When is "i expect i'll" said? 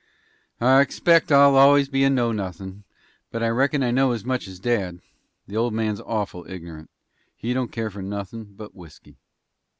0.59-1.55